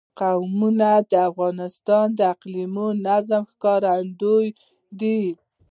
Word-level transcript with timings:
قومونه 0.19 0.89
د 1.11 1.13
افغانستان 1.29 2.05
د 2.17 2.19
اقلیمي 2.33 2.87
نظام 3.07 3.43
ښکارندوی 3.51 4.47
ده. 4.99 5.19